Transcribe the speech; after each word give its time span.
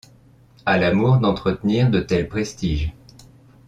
À 0.65 0.79
l’amour 0.79 1.19
d’entretenir 1.19 1.91
de 1.91 1.99
tels 1.99 2.27
prestiges! 2.27 2.91